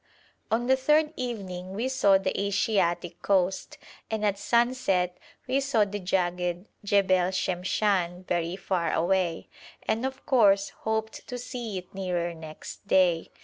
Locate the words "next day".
12.33-13.29